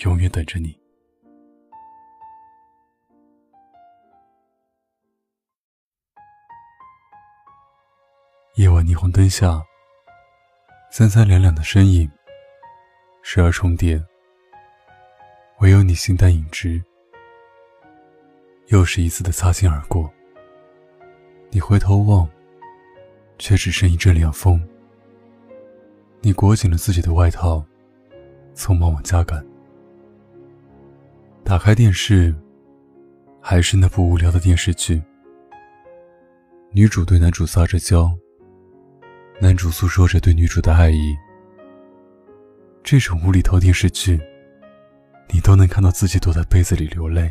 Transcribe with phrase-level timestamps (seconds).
[0.00, 0.78] 永远等着你。
[8.54, 9.62] 夜晚霓虹灯下，
[10.90, 12.10] 三三两两的身影，
[13.22, 14.02] 时而重叠，
[15.58, 16.82] 唯有你形单影只。
[18.68, 20.10] 又是一次的擦肩而过，
[21.50, 22.28] 你回头望，
[23.38, 24.66] 却只剩一阵凉风。
[26.20, 27.62] 你裹紧了自己的外套，
[28.54, 29.44] 匆忙往家赶。
[31.50, 32.32] 打开电视，
[33.42, 35.02] 还是那部无聊的电视剧。
[36.70, 38.08] 女主对男主撒着娇，
[39.40, 41.12] 男主诉说着对女主的爱意。
[42.84, 44.16] 这种无厘头电视剧，
[45.28, 47.28] 你都能看到自己躲在被子里流泪。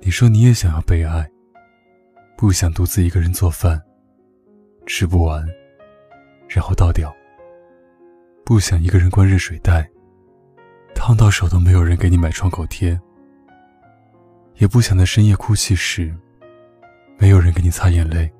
[0.00, 1.30] 你说你也想要被爱，
[2.38, 3.78] 不想独自一个人做饭，
[4.86, 5.46] 吃不完，
[6.48, 7.14] 然后倒掉。
[8.46, 9.86] 不想一个人关热水袋。
[11.00, 13.00] 烫到手都没有人给你买创口贴，
[14.56, 16.14] 也不想在深夜哭泣时，
[17.16, 18.30] 没有人给你擦眼泪。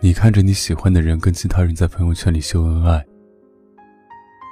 [0.00, 3.06] 你看着你喜欢的人跟其他人在朋友圈里秀恩爱，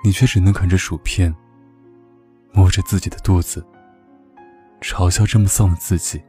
[0.04, 1.34] 你却只能啃着薯片，
[2.52, 3.66] 摸着自己的肚子，
[4.82, 6.22] 嘲笑这么丧的自己。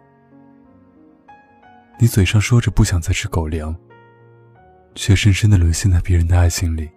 [1.99, 3.75] 你嘴上说着不想再吃狗粮，
[4.95, 6.89] 却深深的沦陷在别人的爱情里。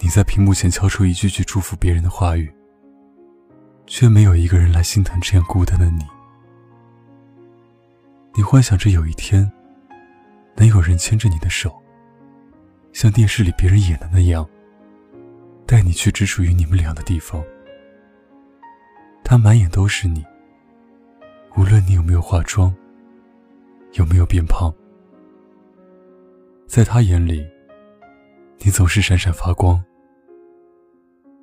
[0.00, 2.52] 你在屏幕前敲出一句句祝福别人的话语，
[3.86, 6.06] 却没有一个人来心疼这样孤单的你。
[8.34, 9.50] 你幻想着有一天，
[10.54, 11.74] 能有人牵着你的手，
[12.92, 14.48] 像电视里别人演的那样，
[15.66, 17.42] 带你去只属于你们俩的地方。
[19.24, 20.24] 他满眼都是你，
[21.56, 22.72] 无论你有没有化妆，
[23.94, 24.72] 有没有变胖，
[26.68, 27.44] 在他眼里，
[28.60, 29.84] 你总是闪闪发光。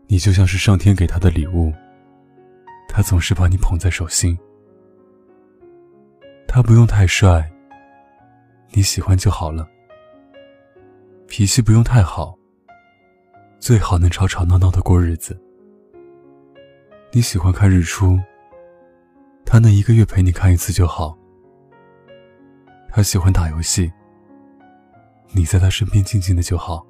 [0.07, 1.73] 你就像是上天给他的礼物，
[2.87, 4.37] 他总是把你捧在手心。
[6.47, 7.51] 他不用太帅，
[8.71, 9.67] 你喜欢就好了。
[11.27, 12.37] 脾气不用太好，
[13.59, 15.37] 最好能吵吵闹闹的过日子。
[17.11, 18.19] 你喜欢看日出，
[19.43, 21.17] 他能一个月陪你看一次就好。
[22.89, 23.91] 他喜欢打游戏，
[25.33, 26.85] 你在他身边静静的就好。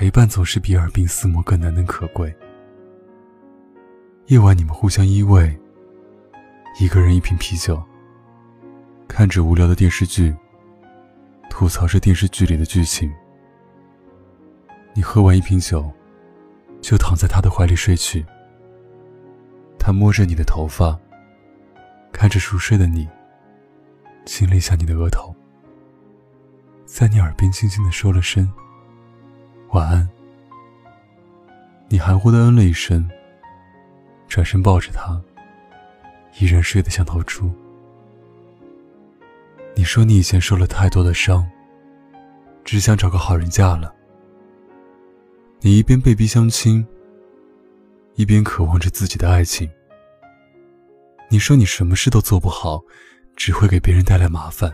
[0.00, 2.34] 陪伴总是比耳鬓厮磨更难能可贵。
[4.28, 5.54] 夜晚，你们互相依偎，
[6.80, 7.78] 一个人一瓶啤酒，
[9.06, 10.34] 看着无聊的电视剧，
[11.50, 13.12] 吐槽着电视剧里的剧情。
[14.94, 15.92] 你喝完一瓶酒，
[16.80, 18.24] 就躺在他的怀里睡去。
[19.78, 20.98] 他摸着你的头发，
[22.10, 23.06] 看着熟睡的你，
[24.24, 25.36] 亲了一下你的额头，
[26.86, 28.50] 在你耳边轻轻的说了声。
[29.72, 30.08] 晚安。
[31.88, 33.08] 你含糊的嗯了一声，
[34.26, 35.20] 转身抱着他，
[36.40, 37.48] 依然睡得像头猪。
[39.76, 41.48] 你说你以前受了太多的伤，
[42.64, 43.94] 只想找个好人嫁了。
[45.60, 46.84] 你一边被逼相亲，
[48.16, 49.70] 一边渴望着自己的爱情。
[51.28, 52.82] 你说你什么事都做不好，
[53.36, 54.72] 只会给别人带来麻烦。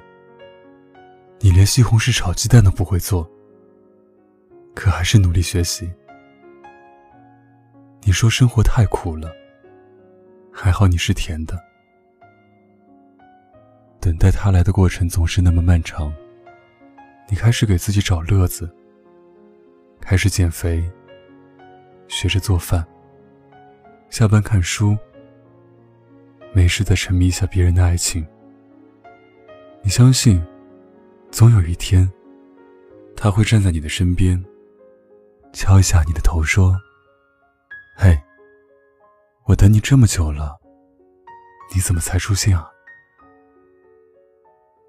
[1.40, 3.30] 你连西红柿炒鸡蛋都不会做。
[4.76, 5.90] 可还是努力学习。
[8.02, 9.32] 你说生活太苦了，
[10.52, 11.58] 还好你是甜的。
[13.98, 16.12] 等待他来的过程总是那么漫长。
[17.28, 18.70] 你开始给自己找乐子，
[19.98, 20.88] 开始减肥，
[22.06, 22.86] 学着做饭，
[24.10, 24.94] 下班看书，
[26.52, 28.24] 没事再沉迷一下别人的爱情。
[29.82, 30.40] 你相信，
[31.30, 32.08] 总有一天，
[33.16, 34.40] 他会站在你的身边。
[35.56, 36.78] 敲一下你的头，说
[37.96, 38.14] ：“嘿，
[39.46, 40.60] 我等你这么久了，
[41.74, 42.70] 你怎么才出现啊？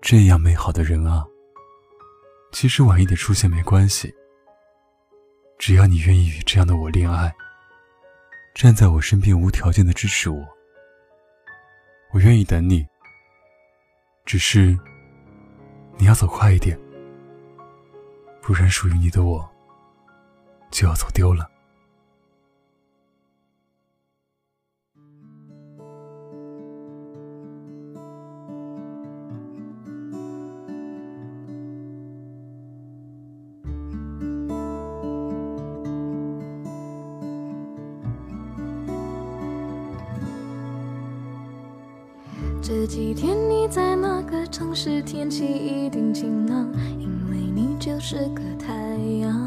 [0.01, 1.25] 这样美好的人啊，
[2.51, 4.13] 其实晚一点出现没关系，
[5.57, 7.33] 只要你愿意与这样的我恋爱，
[8.53, 10.45] 站在我身边无条件的支持我，
[12.11, 12.85] 我愿意等你。
[14.25, 14.77] 只是
[15.95, 16.77] 你要走快一点，
[18.41, 19.49] 不然属于你的我。”
[20.69, 21.49] 就要走丢了。
[42.61, 45.01] 这几天你在哪个城市？
[45.01, 48.73] 天气一定晴朗，因为你就是个太
[49.21, 49.46] 阳。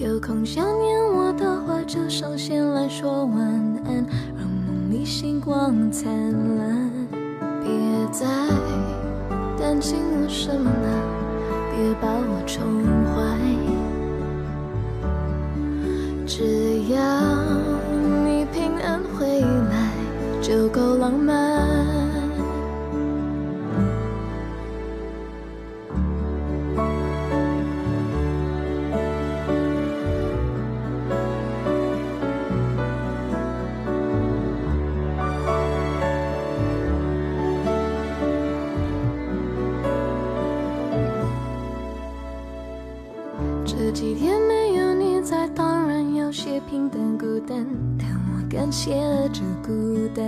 [0.00, 3.38] 有空想念我的话，就上线来说晚
[3.84, 4.02] 安，
[4.34, 6.10] 让梦里星光灿
[6.56, 6.90] 烂。
[7.62, 7.70] 别
[8.10, 8.26] 再
[9.58, 10.88] 担心我什么了，
[11.70, 12.64] 别把我宠
[13.12, 13.20] 坏，
[16.26, 16.96] 只要
[18.24, 19.92] 你平安回来。
[20.40, 21.39] 就够浪漫。
[43.90, 47.66] 几天没有你在，当然有些平淡孤单。
[47.98, 50.24] 但我感谢了这孤单，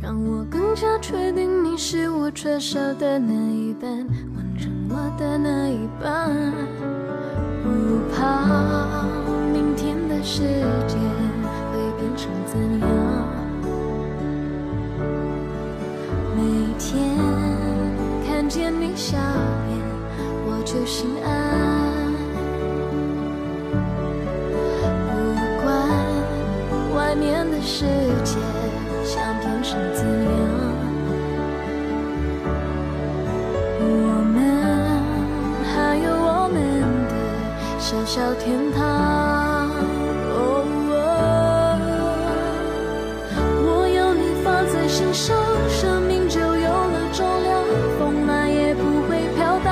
[0.00, 3.90] 让我更加确定你是我缺少的那一半，
[4.36, 6.30] 完成我的那一半。
[7.62, 7.68] 不
[8.14, 9.04] 怕
[9.52, 10.42] 明天的世
[10.86, 10.96] 界
[11.72, 12.88] 会变成怎样，
[16.36, 16.40] 每
[16.78, 17.16] 天
[18.26, 19.78] 看见你笑脸，
[20.46, 21.29] 我就心安。
[37.90, 38.86] 小小天堂。
[40.30, 40.62] 哦
[43.66, 45.36] 我有你放在心上，
[45.68, 47.64] 生命就有了重量，
[47.98, 49.68] 风来也不会飘荡。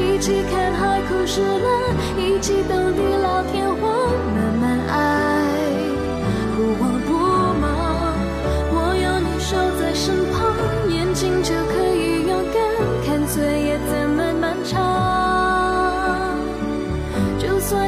[0.00, 4.08] 一起看海枯石烂，一起等地老天荒，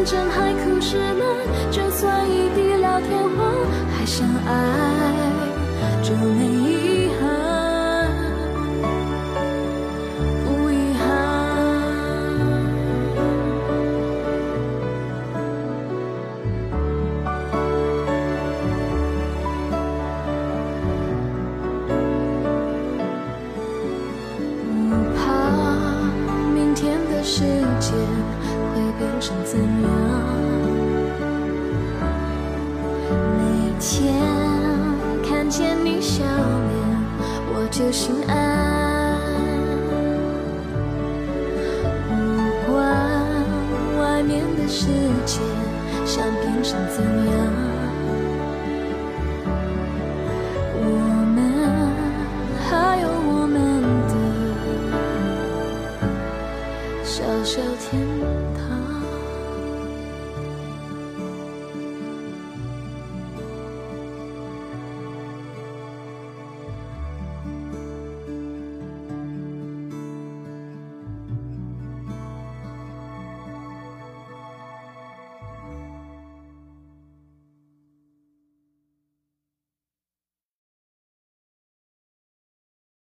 [0.04, 3.66] 真海枯石烂，就算一地老天荒，
[3.96, 4.50] 还相爱
[6.02, 6.53] 就没
[33.86, 34.14] 天
[35.22, 36.32] 看见你笑脸，
[37.52, 38.32] 我就心安。
[42.08, 42.74] 不管
[44.00, 44.86] 外面的世
[45.26, 45.38] 界
[46.06, 47.36] 想变成怎样，
[50.80, 50.86] 我
[51.36, 51.38] 们
[52.66, 54.12] 还有我们的
[57.04, 58.23] 小小天。